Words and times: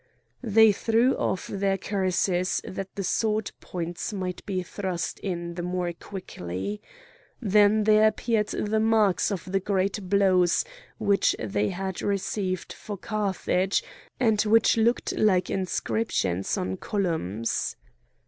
They 0.41 0.71
threw 0.71 1.15
off 1.15 1.45
their 1.45 1.77
cuirasses 1.77 2.59
that 2.63 2.87
the 2.95 3.03
sword 3.03 3.51
points 3.61 4.11
might 4.11 4.43
be 4.47 4.63
thrust 4.63 5.19
in 5.19 5.53
the 5.53 5.61
more 5.61 5.93
quickly. 5.93 6.81
Then 7.39 7.83
there 7.83 8.07
appeared 8.07 8.47
the 8.47 8.79
marks 8.79 9.29
of 9.31 9.51
the 9.51 9.59
great 9.59 10.09
blows 10.09 10.65
which 10.97 11.35
they 11.37 11.69
had 11.69 12.01
received 12.01 12.73
for 12.73 12.97
Carthage, 12.97 13.83
and 14.19 14.41
which 14.41 14.75
looked 14.75 15.11
like 15.15 15.51
inscriptions 15.51 16.57
on 16.57 16.77
columns. 16.77 17.75